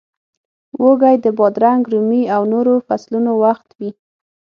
[0.83, 3.89] وږی د بادرنګ، رومي او نورو فصلونو وخت وي.